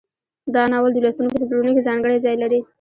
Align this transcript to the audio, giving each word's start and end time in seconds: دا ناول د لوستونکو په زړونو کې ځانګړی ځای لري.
دا 0.55 0.63
ناول 0.71 0.91
د 0.93 0.97
لوستونکو 1.03 1.35
په 1.39 1.45
زړونو 1.49 1.71
کې 1.75 1.85
ځانګړی 1.87 2.17
ځای 2.25 2.35
لري. 2.43 2.59